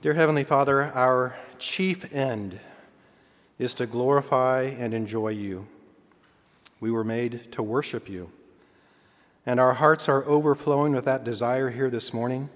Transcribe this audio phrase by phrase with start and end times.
[0.00, 2.60] Dear Heavenly Father, our chief end
[3.58, 5.66] is to glorify and enjoy you.
[6.78, 8.30] We were made to worship you.
[9.44, 12.48] And our hearts are overflowing with that desire here this morning.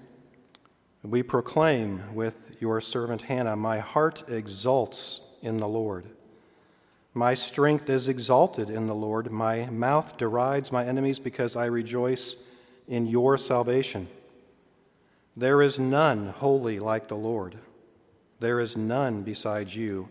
[1.03, 6.05] We proclaim with your servant Hannah, My heart exults in the Lord.
[7.13, 9.29] My strength is exalted in the Lord.
[9.29, 12.47] My mouth derides my enemies because I rejoice
[12.87, 14.07] in your salvation.
[15.35, 17.57] There is none holy like the Lord.
[18.39, 20.09] There is none besides you.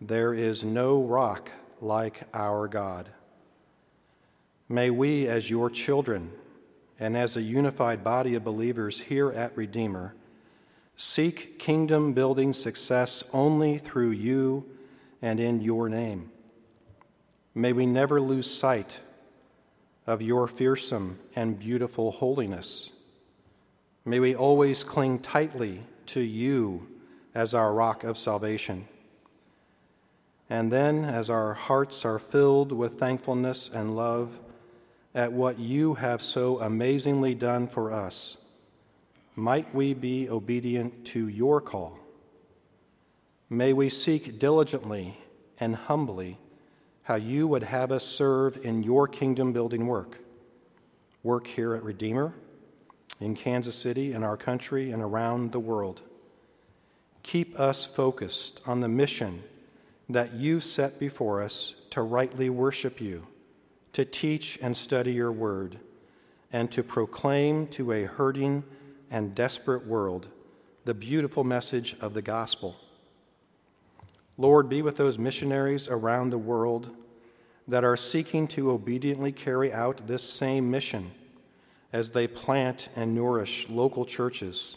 [0.00, 3.10] There is no rock like our God.
[4.68, 6.32] May we, as your children,
[6.98, 10.14] and as a unified body of believers here at Redeemer,
[10.96, 14.64] seek kingdom building success only through you
[15.20, 16.30] and in your name.
[17.54, 19.00] May we never lose sight
[20.06, 22.92] of your fearsome and beautiful holiness.
[24.08, 26.86] May we always cling tightly to you
[27.34, 28.86] as our rock of salvation.
[30.48, 34.38] And then, as our hearts are filled with thankfulness and love
[35.12, 38.38] at what you have so amazingly done for us,
[39.34, 41.98] might we be obedient to your call.
[43.50, 45.18] May we seek diligently
[45.58, 46.38] and humbly
[47.02, 50.20] how you would have us serve in your kingdom building work.
[51.24, 52.34] Work here at Redeemer
[53.20, 56.02] in Kansas City, in our country, and around the world.
[57.22, 59.42] Keep us focused on the mission
[60.08, 63.26] that you set before us to rightly worship you,
[63.92, 65.78] to teach and study your word,
[66.52, 68.62] and to proclaim to a hurting
[69.10, 70.28] and desperate world
[70.84, 72.76] the beautiful message of the gospel.
[74.38, 76.94] Lord, be with those missionaries around the world
[77.66, 81.10] that are seeking to obediently carry out this same mission
[81.92, 84.76] as they plant and nourish local churches.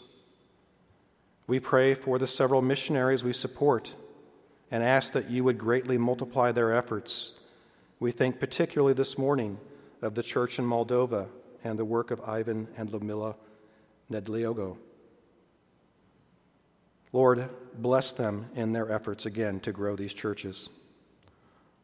[1.46, 3.94] We pray for the several missionaries we support
[4.70, 7.32] and ask that you would greatly multiply their efforts.
[7.98, 9.58] We think particularly this morning
[10.00, 11.28] of the church in Moldova
[11.64, 13.34] and the work of Ivan and Ludmila
[14.10, 14.78] Nedliogo.
[17.12, 20.70] Lord, bless them in their efforts again to grow these churches.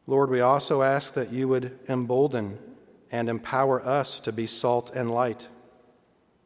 [0.07, 2.57] Lord, we also ask that you would embolden
[3.11, 5.47] and empower us to be salt and light.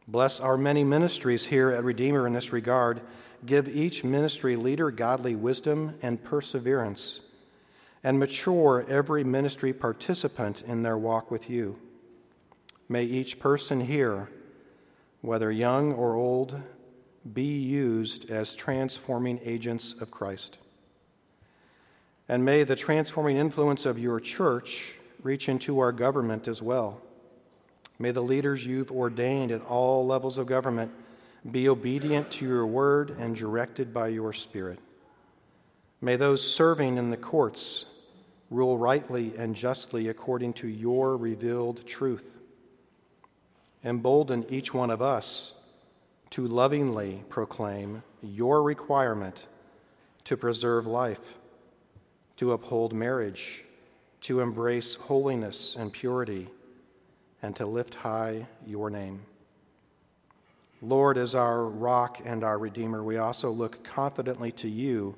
[0.08, 3.02] Bless our many ministries here at Redeemer in this regard.
[3.46, 7.22] Give each ministry leader godly wisdom and perseverance,
[8.04, 11.80] and mature every ministry participant in their walk with you.
[12.90, 14.30] May each person here,
[15.22, 16.62] whether young or old,
[17.34, 20.58] be used as transforming agents of Christ.
[22.28, 27.02] And may the transforming influence of your church reach into our government as well.
[28.00, 30.92] May the leaders you've ordained at all levels of government
[31.50, 34.80] be obedient to your word and directed by your spirit.
[36.02, 37.86] May those serving in the courts
[38.50, 42.42] rule rightly and justly according to your revealed truth.
[43.84, 45.56] Embolden each one of us
[46.32, 49.48] to lovingly proclaim your requirement
[50.24, 51.38] to preserve life,
[52.38, 53.64] to uphold marriage
[54.22, 56.48] to embrace holiness and purity,
[57.42, 59.22] and to lift high your name.
[60.82, 65.16] Lord, as our rock and our Redeemer, we also look confidently to you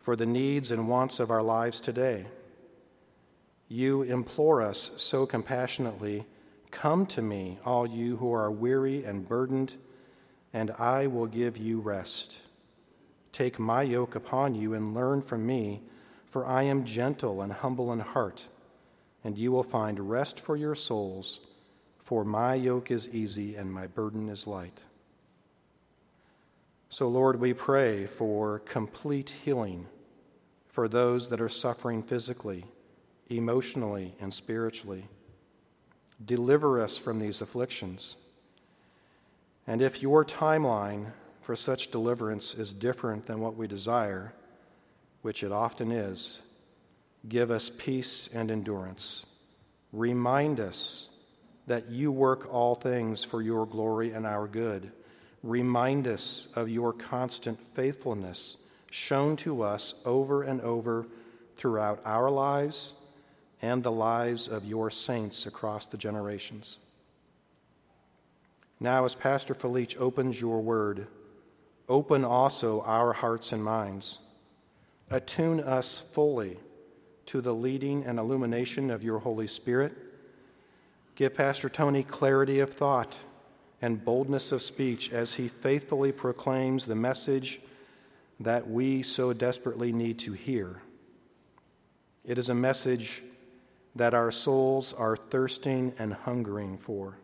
[0.00, 2.26] for the needs and wants of our lives today.
[3.68, 6.24] You implore us so compassionately
[6.70, 9.74] Come to me, all you who are weary and burdened,
[10.52, 12.40] and I will give you rest.
[13.32, 15.82] Take my yoke upon you and learn from me
[16.28, 18.48] for I am gentle and humble in heart,
[19.24, 21.40] and you will find rest for your souls,
[22.02, 24.80] for my yoke is easy and my burden is light.
[26.90, 29.86] So, Lord, we pray for complete healing
[30.68, 32.64] for those that are suffering physically,
[33.28, 35.08] emotionally, and spiritually.
[36.24, 38.16] Deliver us from these afflictions.
[39.66, 44.32] And if your timeline for such deliverance is different than what we desire,
[45.28, 46.40] which it often is,
[47.28, 49.26] give us peace and endurance.
[49.92, 51.10] Remind us
[51.66, 54.90] that you work all things for your glory and our good.
[55.42, 58.56] Remind us of your constant faithfulness
[58.90, 61.06] shown to us over and over
[61.56, 62.94] throughout our lives
[63.60, 66.78] and the lives of your saints across the generations.
[68.80, 71.06] Now, as Pastor Felice opens your word,
[71.86, 74.20] open also our hearts and minds
[75.10, 76.58] attune us fully
[77.26, 79.92] to the leading and illumination of your Holy Spirit.
[81.14, 83.18] Give Pastor Tony clarity of thought
[83.80, 87.60] and boldness of speech as he faithfully proclaims the message
[88.40, 90.80] that we so desperately need to hear.
[92.24, 93.22] It is a message
[93.96, 97.18] that our souls are thirsting and hungering for.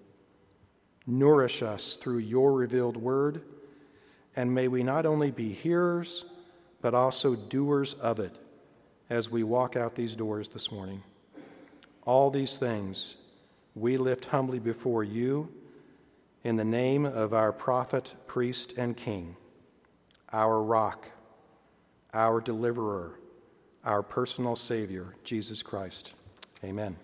[1.07, 3.43] Nourish us through your revealed word,
[4.35, 6.25] and may we not only be hearers,
[6.85, 8.37] but also doers of it
[9.09, 11.03] as we walk out these doors this morning.
[12.05, 13.17] All these things
[13.75, 15.51] we lift humbly before you
[16.43, 19.35] in the name of our prophet, priest, and king,
[20.31, 21.09] our rock,
[22.13, 23.19] our deliverer,
[23.83, 26.13] our personal Savior, Jesus Christ.
[26.63, 26.99] Amen.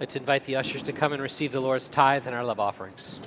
[0.00, 3.18] Let's invite the ushers to come and receive the Lord's tithe and our love offerings.